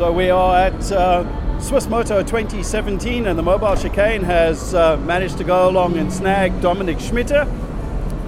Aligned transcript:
So 0.00 0.10
we 0.10 0.30
are 0.30 0.56
at 0.56 0.92
uh, 0.92 1.60
Swiss 1.60 1.86
Moto 1.86 2.22
2017 2.22 3.26
and 3.26 3.38
the 3.38 3.42
mobile 3.42 3.76
chicane 3.76 4.22
has 4.22 4.74
uh, 4.74 4.96
managed 4.96 5.36
to 5.36 5.44
go 5.44 5.68
along 5.68 5.98
and 5.98 6.10
snag 6.10 6.58
Dominic 6.62 6.96
Schmitter. 6.96 7.44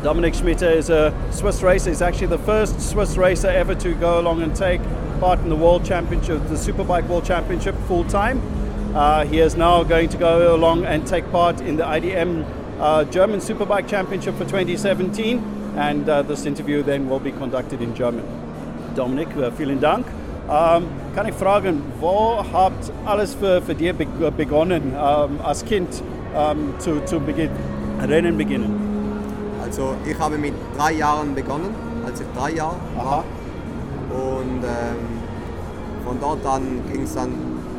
Dominic 0.02 0.34
Schmitter 0.34 0.70
is 0.70 0.90
a 0.90 1.14
Swiss 1.30 1.62
racer. 1.62 1.88
He's 1.88 2.02
actually 2.02 2.26
the 2.26 2.40
first 2.40 2.78
Swiss 2.78 3.16
racer 3.16 3.48
ever 3.48 3.74
to 3.76 3.94
go 3.94 4.20
along 4.20 4.42
and 4.42 4.54
take 4.54 4.82
part 5.18 5.38
in 5.38 5.48
the 5.48 5.56
World 5.56 5.82
Championship, 5.82 6.46
the 6.48 6.56
Superbike 6.56 7.08
World 7.08 7.24
Championship 7.24 7.74
full 7.88 8.04
time. 8.04 8.42
Uh, 8.94 9.24
he 9.24 9.38
is 9.38 9.56
now 9.56 9.82
going 9.82 10.10
to 10.10 10.18
go 10.18 10.54
along 10.54 10.84
and 10.84 11.06
take 11.06 11.24
part 11.32 11.62
in 11.62 11.76
the 11.78 11.84
IDM 11.84 12.44
uh, 12.80 13.04
German 13.04 13.40
Superbike 13.40 13.88
Championship 13.88 14.34
for 14.34 14.44
2017 14.44 15.38
and 15.78 16.06
uh, 16.06 16.20
this 16.20 16.44
interview 16.44 16.82
then 16.82 17.08
will 17.08 17.18
be 17.18 17.32
conducted 17.32 17.80
in 17.80 17.94
German. 17.94 18.26
Dominik, 18.94 19.34
uh, 19.38 19.48
vielen 19.48 19.80
Dank. 19.80 20.06
Ähm, 20.50 20.84
kann 21.14 21.28
ich 21.28 21.34
fragen, 21.34 21.82
wo 22.00 22.44
habt 22.52 22.92
alles 23.04 23.34
für, 23.34 23.62
für 23.62 23.74
dir 23.74 23.94
begonnen, 23.94 24.94
ähm, 24.94 25.40
als 25.42 25.64
Kind 25.64 26.02
ähm, 26.36 26.74
zu, 26.78 27.04
zu 27.04 27.20
Beginn, 27.20 27.50
Rennen 28.00 28.36
beginnen? 28.36 28.82
Also 29.62 29.94
ich 30.04 30.18
habe 30.18 30.36
mit 30.38 30.54
drei 30.76 30.92
Jahren 30.94 31.34
begonnen, 31.34 31.74
als 32.04 32.20
ich 32.20 32.26
drei 32.36 32.50
Jahre 32.52 32.76
war. 32.96 33.24
Und 34.10 34.64
ähm, 34.64 35.22
von 36.04 36.18
dort 36.20 36.44
an 36.44 36.80
ging 36.92 37.04
es 37.04 37.14
dann 37.14 37.32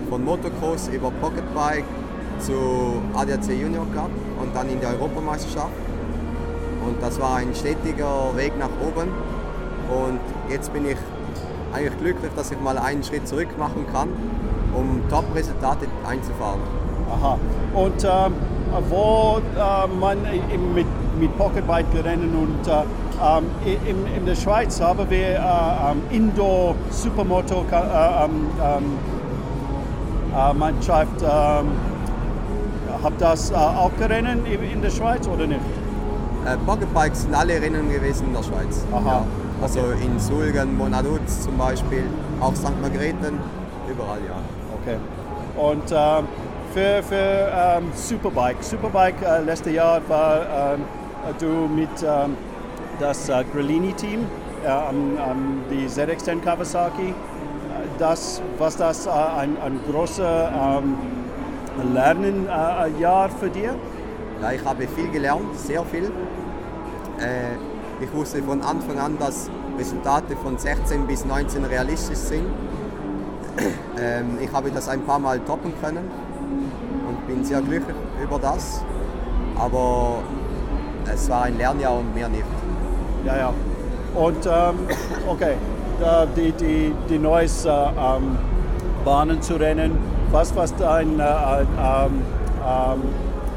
von 0.09 0.23
Motocross 0.23 0.87
über 0.87 1.11
Pocketbike 1.21 1.83
zu 2.39 3.01
ADAC 3.13 3.49
Junior 3.49 3.85
Cup 3.93 4.09
und 4.41 4.55
dann 4.55 4.69
in 4.69 4.79
die 4.79 4.85
Europameisterschaft. 4.85 5.73
Und 6.85 7.01
das 7.01 7.19
war 7.19 7.37
ein 7.37 7.53
stetiger 7.53 8.35
Weg 8.35 8.57
nach 8.57 8.69
oben. 8.81 9.09
Und 9.89 10.19
jetzt 10.49 10.73
bin 10.73 10.85
ich 10.85 10.97
eigentlich 11.73 11.97
glücklich, 11.99 12.31
dass 12.35 12.51
ich 12.51 12.59
mal 12.59 12.77
einen 12.77 13.03
Schritt 13.03 13.27
zurück 13.27 13.49
machen 13.57 13.85
kann, 13.91 14.09
um 14.73 15.01
Top-Resultate 15.09 15.87
einzufahren. 16.07 16.61
Aha. 17.11 17.37
Und 17.73 18.03
ähm, 18.03 18.33
wo 18.89 19.39
äh, 19.55 19.87
man 19.99 20.17
mit, 20.73 20.87
mit 21.19 21.37
Pocketbike 21.37 21.85
rennen 22.03 22.33
und 22.35 22.67
äh, 22.67 22.83
ähm, 23.21 23.45
in, 23.65 24.17
in 24.17 24.25
der 24.25 24.35
Schweiz 24.35 24.81
haben 24.81 25.09
wir 25.09 25.17
äh, 25.19 25.37
ähm, 25.37 26.01
Indoor 26.09 26.75
Supermoto 26.89 27.65
äh, 27.71 28.25
ähm, 28.25 28.47
äh, 30.35 30.53
Mannschaft. 30.53 31.23
Habt 33.03 33.21
das 33.21 33.51
äh, 33.51 33.55
auch 33.55 33.91
gerennen 33.99 34.45
in 34.45 34.81
der 34.81 34.89
Schweiz 34.89 35.27
oder 35.27 35.45
nicht? 35.45 35.59
Pocketbikes 36.65 37.21
sind 37.23 37.33
alle 37.33 37.61
Rennen 37.61 37.89
gewesen 37.89 38.27
in 38.27 38.33
der 38.33 38.43
Schweiz. 38.43 38.85
Aha. 38.91 39.09
Ja. 39.09 39.25
Also 39.63 39.79
in 40.03 40.19
Sulgen, 40.19 40.77
Monaduz 40.77 41.45
zum 41.45 41.57
Beispiel, 41.57 42.03
auch 42.41 42.53
St. 42.53 42.81
Margrethen, 42.81 43.39
überall 43.89 44.19
ja. 44.27 44.35
Okay. 44.81 44.97
Und 45.55 45.89
ähm, 45.89 46.27
für, 46.73 47.01
für 47.01 47.49
ähm, 47.77 47.85
Superbike, 47.95 48.61
Superbike 48.61 49.21
äh, 49.21 49.41
letztes 49.41 49.71
Jahr 49.73 50.01
war 50.09 50.73
ähm, 50.73 50.81
du 51.39 51.73
mit 51.73 51.87
ähm, 52.03 52.35
das 52.99 53.29
äh, 53.29 53.45
Grillini-Team, 53.53 54.25
äh, 54.65 54.69
die 55.71 55.87
ZX10 55.87 56.41
Kawasaki. 56.41 57.11
Äh, 57.11 57.13
das, 57.97 58.41
was 58.57 58.75
das 58.75 59.05
äh, 59.05 59.11
ein, 59.11 59.55
ein 59.63 59.79
großer 59.89 60.81
ähm, 60.83 60.97
Lernenjahr 61.93 63.29
für 63.29 63.49
dir? 63.49 63.75
Ja, 64.41 64.51
ich 64.51 64.65
habe 64.65 64.85
viel 64.89 65.09
gelernt, 65.09 65.57
sehr 65.57 65.85
viel. 65.85 66.11
Äh, 67.17 67.72
ich 68.01 68.13
wusste 68.13 68.41
von 68.43 68.61
Anfang 68.61 68.99
an, 68.99 69.17
dass 69.17 69.49
Resultate 69.77 70.35
von 70.35 70.57
16 70.57 71.07
bis 71.07 71.25
19 71.25 71.65
realistisch 71.65 72.17
sind. 72.17 72.45
Ähm, 73.95 74.39
ich 74.41 74.51
habe 74.51 74.71
das 74.71 74.89
ein 74.89 75.03
paar 75.03 75.19
Mal 75.19 75.39
toppen 75.41 75.71
können 75.79 76.09
und 77.07 77.27
bin 77.27 77.45
sehr 77.45 77.61
glücklich 77.61 77.95
über 78.21 78.39
das. 78.39 78.83
Aber 79.55 80.23
es 81.13 81.29
war 81.29 81.43
ein 81.43 81.59
Lernjahr 81.59 81.99
und 81.99 82.15
mehr 82.15 82.27
nicht. 82.27 82.43
Ja, 83.23 83.37
ja. 83.37 83.53
Und 84.15 84.45
ähm, 84.47 84.79
okay, 85.27 85.53
die, 86.35 86.51
die, 86.53 86.95
die 87.07 87.19
neues 87.19 87.65
äh, 87.65 87.69
ähm, 87.69 88.37
Bahnen 89.05 89.41
zu 89.41 89.55
rennen, 89.55 89.97
was 90.31 90.55
war 90.55 90.65
dein 90.79 91.19
äh, 91.19 91.23
ähm, 91.23 92.21
ähm, 92.65 93.01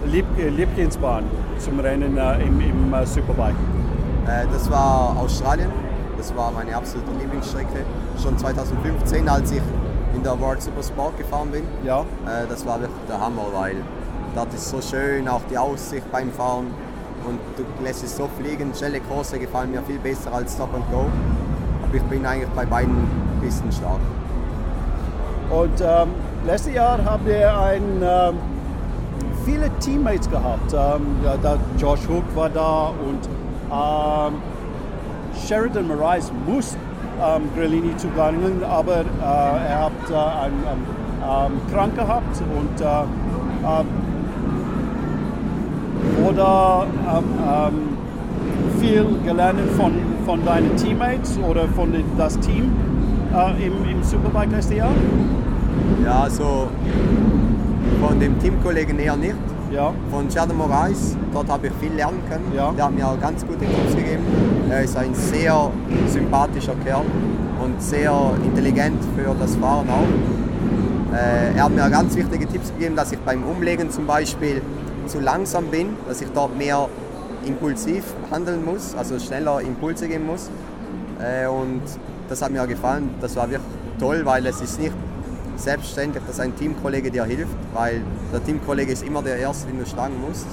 Lieb 0.04 0.26
Lieblingsbahn 0.36 1.24
zum 1.58 1.80
Rennen 1.80 2.16
äh, 2.18 2.42
im, 2.42 2.60
im 2.60 2.94
äh, 2.94 3.06
Superbike? 3.06 3.54
Äh, 4.26 4.46
das 4.52 4.70
war 4.70 5.16
Australien. 5.18 5.70
Das 6.16 6.34
war 6.36 6.50
meine 6.50 6.74
absolute 6.74 7.10
Lieblingsstrecke. 7.20 7.84
Schon 8.22 8.36
2015, 8.38 9.28
als 9.28 9.52
ich 9.52 9.62
in 10.14 10.22
der 10.22 10.38
World 10.40 10.62
Supersport 10.62 11.16
gefahren 11.18 11.50
bin. 11.50 11.62
Ja. 11.84 12.00
Äh, 12.00 12.46
das 12.48 12.66
war 12.66 12.80
wirklich 12.80 12.98
der 13.08 13.20
Hammer, 13.20 13.46
weil 13.52 13.76
dort 14.34 14.52
ist 14.54 14.68
so 14.68 14.80
schön, 14.80 15.28
auch 15.28 15.42
die 15.50 15.58
Aussicht 15.58 16.10
beim 16.10 16.32
Fahren. 16.32 16.66
Und 17.26 17.38
du 17.56 17.64
lässt 17.84 18.04
es 18.04 18.16
so 18.16 18.28
fliegen. 18.38 18.72
Schnelle 18.74 19.00
Kurse 19.00 19.38
gefallen 19.38 19.70
mir 19.72 19.82
viel 19.82 19.98
besser 19.98 20.32
als 20.32 20.54
Stop 20.54 20.74
and 20.74 20.90
Go. 20.90 21.06
Aber 21.82 21.94
ich 21.94 22.02
bin 22.04 22.24
eigentlich 22.24 22.50
bei 22.50 22.64
beiden 22.64 22.96
Pisten 23.42 23.70
stark. 23.70 24.00
Und 25.50 25.80
ähm, 25.80 26.08
letztes 26.44 26.74
Jahr 26.74 27.04
haben 27.04 27.24
wir 27.26 27.58
ein, 27.60 28.02
ähm, 28.02 28.36
viele 29.44 29.70
Teammates 29.78 30.28
gehabt. 30.28 30.72
Ähm, 30.72 31.16
ja, 31.24 31.36
da 31.40 31.56
Josh 31.78 32.08
Hook 32.08 32.24
war 32.34 32.48
da 32.48 32.88
und 32.88 33.28
ähm, 33.72 34.34
Sheridan 35.46 35.88
Marais 35.88 36.32
muss 36.46 36.76
ähm, 37.22 37.42
Grillini 37.56 37.96
zugangen, 37.96 38.62
aber 38.64 39.00
äh, 39.00 39.04
er 39.22 39.84
hat 39.84 40.10
äh, 40.10 40.14
einen 40.44 40.62
ähm, 41.22 41.60
krank 41.72 41.94
gehabt 41.96 42.42
und 42.56 42.80
äh, 42.80 42.84
ähm, 43.64 43.86
oder 46.28 46.86
ähm, 47.08 47.96
viel 48.80 49.06
gelernt 49.24 49.60
von, 49.76 49.92
von 50.24 50.44
deinen 50.44 50.76
Teammates 50.76 51.38
oder 51.38 51.66
von 51.68 51.92
das 52.16 52.38
Team 52.40 52.72
äh, 53.34 53.66
im, 53.66 53.72
im 53.88 54.02
Superbike 54.02 54.50
letztes 54.52 54.76
Jahr? 54.76 54.90
Ja, 56.04 56.22
also 56.22 56.68
von 58.00 58.20
dem 58.20 58.38
Teamkollegen 58.38 58.98
eher 58.98 59.16
nicht. 59.16 59.34
Ja. 59.76 59.92
Von 60.10 60.30
Sheridan 60.30 60.56
Moraes, 60.56 61.14
dort 61.34 61.50
habe 61.50 61.66
ich 61.66 61.72
viel 61.74 61.92
lernen 61.92 62.22
können. 62.30 62.50
Ja. 62.56 62.72
Der 62.72 62.86
hat 62.86 62.94
mir 62.94 63.06
auch 63.06 63.20
ganz 63.20 63.46
gute 63.46 63.58
Tipps 63.58 63.94
gegeben. 63.94 64.24
Er 64.70 64.82
ist 64.82 64.96
ein 64.96 65.14
sehr 65.14 65.70
sympathischer 66.08 66.74
Kerl 66.82 67.04
und 67.62 67.82
sehr 67.82 68.32
intelligent 68.42 68.98
für 69.14 69.34
das 69.38 69.54
Fahren 69.56 69.86
auch. 69.90 71.14
Äh, 71.14 71.54
er 71.54 71.64
hat 71.64 71.72
mir 71.72 71.90
ganz 71.90 72.16
wichtige 72.16 72.48
Tipps 72.48 72.72
gegeben, 72.72 72.96
dass 72.96 73.12
ich 73.12 73.18
beim 73.18 73.44
Umlegen 73.44 73.90
zum 73.90 74.06
Beispiel 74.06 74.62
zu 75.06 75.20
langsam 75.20 75.66
bin, 75.66 75.94
dass 76.08 76.22
ich 76.22 76.28
dort 76.34 76.56
mehr 76.56 76.88
impulsiv 77.44 78.02
handeln 78.30 78.64
muss, 78.64 78.94
also 78.96 79.18
schneller 79.18 79.60
Impulse 79.60 80.08
geben 80.08 80.24
muss. 80.24 80.48
Äh, 81.20 81.48
und 81.48 81.82
das 82.30 82.40
hat 82.40 82.50
mir 82.50 82.66
gefallen. 82.66 83.10
Das 83.20 83.36
war 83.36 83.50
wirklich 83.50 83.70
toll, 84.00 84.22
weil 84.24 84.46
es 84.46 84.62
ist 84.62 84.80
nicht 84.80 84.94
selbstverständlich, 85.56 86.22
dass 86.26 86.40
ein 86.40 86.54
Teamkollege 86.56 87.10
dir 87.10 87.24
hilft, 87.24 87.56
weil 87.72 88.02
der 88.32 88.44
Teamkollege 88.44 88.92
ist 88.92 89.02
immer 89.02 89.22
der 89.22 89.38
Erste, 89.38 89.68
den 89.68 89.78
du 89.78 89.86
schlagen 89.86 90.14
musst. 90.26 90.46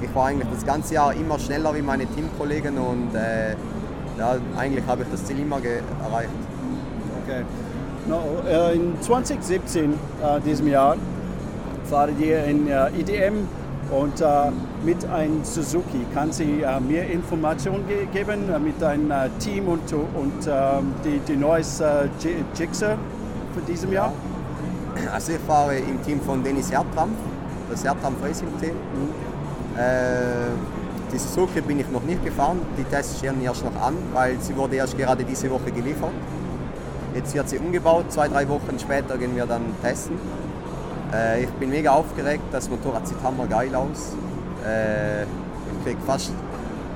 Ich 0.00 0.14
war 0.14 0.26
eigentlich 0.26 0.48
das 0.52 0.64
ganze 0.64 0.94
Jahr 0.94 1.14
immer 1.14 1.38
schneller 1.38 1.74
wie 1.74 1.82
meine 1.82 2.06
Teamkollegen 2.06 2.78
und 2.78 3.14
äh, 3.14 3.54
ja, 4.18 4.36
eigentlich 4.56 4.86
habe 4.86 5.02
ich 5.02 5.08
das 5.10 5.24
Ziel 5.24 5.38
immer 5.38 5.56
erreicht. 5.56 6.30
Okay. 7.24 7.42
No, 8.08 8.22
äh, 8.48 8.74
in 8.74 9.00
2017, 9.00 9.92
äh, 9.92 10.40
diesem 10.40 10.68
Jahr, 10.68 10.96
fahrt 11.84 12.18
ihr 12.20 12.44
in 12.44 12.68
äh, 12.68 12.88
IDM 12.98 13.48
und 13.90 14.20
äh, 14.20 14.26
mit 14.84 15.04
einem 15.06 15.44
Suzuki. 15.44 16.06
Kann 16.14 16.32
Sie 16.32 16.62
äh, 16.62 16.80
mehr 16.80 17.08
Informationen 17.10 17.86
ge 17.88 18.06
geben 18.12 18.46
mit 18.62 18.80
deinem 18.80 19.12
Team 19.38 19.68
und, 19.68 19.92
und 19.92 20.46
die, 21.04 21.18
die 21.26 21.36
neues 21.36 21.80
äh, 21.80 22.08
Für 23.56 23.62
diesem 23.62 23.90
Jahr? 23.90 24.12
Also 25.14 25.32
ich 25.32 25.38
fahre 25.38 25.78
im 25.78 26.02
Team 26.02 26.20
von 26.20 26.44
Dennis 26.44 26.70
Hertrampf, 26.70 27.16
das 27.70 27.82
Hertrampf 27.82 28.22
Racing 28.22 28.48
Team. 28.60 28.74
Mhm. 28.74 29.78
Äh, 29.78 30.52
die 31.10 31.16
Suzuki 31.16 31.62
bin 31.62 31.80
ich 31.80 31.88
noch 31.88 32.02
nicht 32.02 32.22
gefahren, 32.22 32.60
die 32.76 32.84
Tests 32.84 33.18
stehen 33.18 33.42
erst 33.42 33.64
noch 33.64 33.80
an, 33.80 33.94
weil 34.12 34.38
sie 34.40 34.54
wurde 34.54 34.76
erst 34.76 34.98
gerade 34.98 35.24
diese 35.24 35.50
Woche 35.50 35.72
geliefert. 35.72 36.12
Jetzt 37.14 37.34
wird 37.34 37.48
sie 37.48 37.56
umgebaut, 37.56 38.12
zwei, 38.12 38.28
drei 38.28 38.46
Wochen 38.46 38.78
später 38.78 39.16
gehen 39.16 39.34
wir 39.34 39.46
dann 39.46 39.62
testen. 39.82 40.18
Äh, 41.14 41.44
ich 41.44 41.50
bin 41.52 41.70
mega 41.70 41.92
aufgeregt, 41.92 42.42
das 42.52 42.68
Motorrad 42.68 43.08
sieht 43.08 43.22
hammer 43.22 43.46
geil 43.46 43.74
aus. 43.74 44.14
Äh, 44.66 45.22
ich 45.22 45.84
kriege 45.84 46.00
fast 46.06 46.32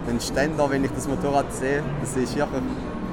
einen 0.07 0.21
Ständer, 0.21 0.69
wenn 0.69 0.85
ich 0.85 0.91
das 0.93 1.09
Motorrad 1.09 1.51
sehe. 1.55 1.83
Das 2.03 2.11
ist 2.11 2.37
wirklich, 2.37 2.63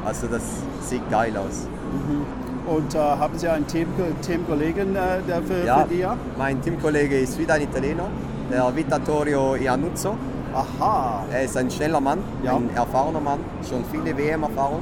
also 0.06 0.28
das 0.28 0.44
sieht 0.82 1.10
geil 1.10 1.32
aus. 1.38 1.66
Mhm. 1.94 2.47
Und 2.68 2.94
äh, 2.96 2.98
haben 2.98 3.38
Sie 3.40 3.48
einen 3.48 3.66
Team, 3.66 3.88
Teamkollegen 4.22 4.96
äh, 4.96 5.22
für, 5.42 5.66
ja, 5.66 5.80
für 5.80 5.88
die? 5.88 6.00
Ja, 6.00 6.18
mein 6.38 6.62
Teamkollege 6.62 7.18
ist 7.18 7.40
wieder 7.40 7.54
ein 7.54 7.62
Italiener, 7.62 8.10
der 8.52 8.76
Vittorio 8.76 9.56
Iannuzzo. 9.56 10.18
Aha. 10.54 11.24
Er 11.32 11.44
ist 11.44 11.56
ein 11.56 11.72
schneller 11.72 12.02
Mann, 12.02 12.20
ja. 12.44 12.56
ein 12.56 12.70
erfahrener 12.76 13.22
Mann, 13.22 13.40
schon 13.68 13.86
viele 13.92 14.18
WM-Erfahrung. 14.18 14.82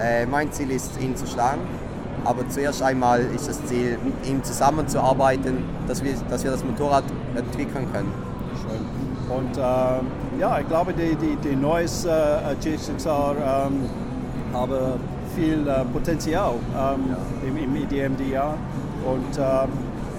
Äh, 0.00 0.26
mein 0.26 0.52
Ziel 0.52 0.70
ist, 0.70 1.00
ihn 1.00 1.16
zu 1.16 1.26
schlagen. 1.26 1.60
Aber 2.24 2.48
zuerst 2.48 2.82
einmal 2.82 3.20
ist 3.34 3.48
das 3.48 3.64
Ziel, 3.64 3.98
mit 4.04 4.26
ihm 4.28 4.44
zusammenzuarbeiten, 4.44 5.64
dass 5.88 6.04
wir, 6.04 6.12
dass 6.30 6.44
wir 6.44 6.50
das 6.52 6.64
Motorrad 6.64 7.04
entwickeln 7.34 7.86
können. 7.92 8.12
Schön. 8.62 9.36
Und 9.36 9.56
äh, 9.56 10.40
ja, 10.40 10.58
ich 10.60 10.68
glaube, 10.68 10.92
die, 10.92 11.16
die, 11.16 11.36
die 11.36 11.56
neues 11.56 12.04
äh, 12.04 12.10
G6R 12.62 13.66
ähm, 13.66 13.88
haben 14.52 15.00
viel 15.38 15.68
äh, 15.68 15.84
Potenzial 15.92 16.54
ähm, 16.76 17.14
im, 17.46 17.56
im 17.56 17.76
EDM-DR. 17.76 18.54
Und 19.04 19.38
ähm, 19.38 19.68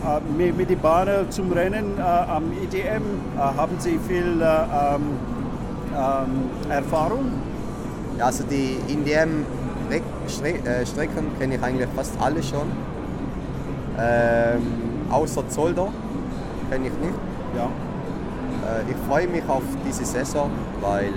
äh, 0.05 0.21
mit, 0.37 0.55
mit 0.57 0.69
den 0.69 0.79
Bahnen 0.79 1.29
zum 1.29 1.51
Rennen 1.51 1.97
äh, 1.97 2.01
am 2.01 2.53
EDM 2.63 3.03
äh, 3.35 3.39
haben 3.39 3.77
Sie 3.79 3.99
viel 4.07 4.41
äh, 4.41 4.45
ähm, 4.45 5.01
ähm, 5.93 6.49
Erfahrung? 6.69 7.33
Ja, 8.17 8.27
also 8.27 8.43
die 8.43 8.77
INDM-Strecken 8.87 11.25
kenne 11.37 11.55
ich 11.55 11.63
eigentlich 11.63 11.89
fast 11.95 12.13
alle 12.21 12.41
schon. 12.41 12.71
Ähm, 13.99 14.61
außer 15.09 15.49
Zolder 15.49 15.89
kenne 16.69 16.87
ich 16.87 16.93
nicht. 16.93 17.15
Ja. 17.57 17.65
Äh, 17.65 18.83
ich 18.89 18.95
freue 19.07 19.27
mich 19.27 19.43
auf 19.49 19.63
diese 19.85 20.05
Saison, 20.05 20.49
weil 20.81 21.11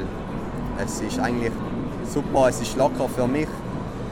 es 0.85 1.01
ist 1.01 1.21
eigentlich 1.21 1.53
super, 2.13 2.49
es 2.49 2.61
ist 2.61 2.77
locker 2.77 3.09
für 3.09 3.29
mich. 3.29 3.47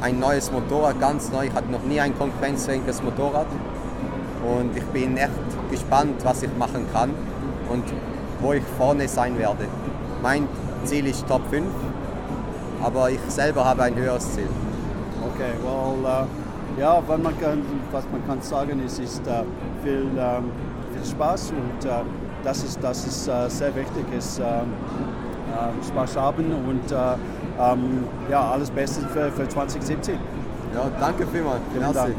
Ein 0.00 0.18
neues 0.18 0.50
Motorrad, 0.50 0.98
ganz 0.98 1.30
neu. 1.30 1.46
Ich 1.46 1.52
hatte 1.52 1.70
noch 1.70 1.82
nie 1.82 2.00
ein 2.00 2.16
konkurrenzfähiges 2.16 3.02
Motorrad. 3.02 3.46
Und 4.42 4.74
ich 4.74 4.84
bin 4.84 5.18
echt 5.18 5.30
gespannt, 5.70 6.24
was 6.24 6.42
ich 6.42 6.56
machen 6.58 6.86
kann 6.90 7.10
und 7.68 7.84
wo 8.40 8.54
ich 8.54 8.62
vorne 8.78 9.06
sein 9.06 9.38
werde. 9.38 9.66
Mein 10.22 10.48
Ziel 10.84 11.06
ist 11.06 11.28
Top 11.28 11.42
5, 11.50 11.66
aber 12.82 13.10
ich 13.10 13.20
selber 13.28 13.62
habe 13.66 13.82
ein 13.82 13.94
höheres 13.94 14.32
Ziel. 14.32 14.48
Okay, 15.34 15.52
well, 15.62 16.26
äh, 16.78 16.80
ja, 16.80 17.02
man 17.06 17.38
kann, 17.38 17.62
was 17.92 18.04
man 18.10 18.26
kann 18.26 18.40
sagen 18.40 18.82
ist, 18.82 18.98
ist 18.98 19.26
äh, 19.26 19.42
viel, 19.82 20.06
ähm, 20.18 20.50
viel 20.94 21.10
Spaß 21.10 21.50
und 21.50 21.84
äh, 21.84 21.92
das 22.42 22.64
ist, 22.64 22.82
das 22.82 23.06
ist 23.06 23.24
sehr 23.24 23.76
wichtig, 23.76 24.06
ist 24.16 24.38
ähm, 24.38 24.72
äh, 25.52 25.86
Spaß 25.86 26.16
haben 26.16 26.46
und 26.46 26.90
ähm, 27.60 28.04
ja, 28.30 28.50
alles 28.50 28.70
Beste 28.70 29.02
für, 29.08 29.30
für 29.32 29.48
2017. 29.48 30.14
Ja, 30.74 30.90
danke 30.98 31.26
vielmals. 31.26 31.60
Vielen. 31.72 31.92
Dank. 31.92 32.14